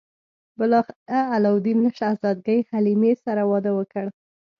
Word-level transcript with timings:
بالاخره 0.59 1.19
علاوالدین 1.35 1.77
له 1.85 1.89
شهزادګۍ 1.97 2.59
حلیمې 2.69 3.13
سره 3.25 3.41
واده 3.51 3.71
وکړ. 3.75 4.05